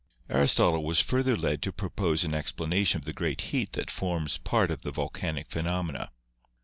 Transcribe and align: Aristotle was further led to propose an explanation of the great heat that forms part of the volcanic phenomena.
Aristotle 0.31 0.83
was 0.83 0.99
further 0.99 1.37
led 1.37 1.61
to 1.61 1.71
propose 1.71 2.23
an 2.23 2.33
explanation 2.33 2.97
of 2.97 3.05
the 3.05 3.13
great 3.13 3.39
heat 3.39 3.73
that 3.73 3.91
forms 3.91 4.39
part 4.39 4.71
of 4.71 4.81
the 4.81 4.89
volcanic 4.91 5.51
phenomena. 5.51 6.09